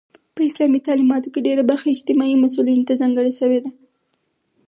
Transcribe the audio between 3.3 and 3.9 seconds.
شوی ده.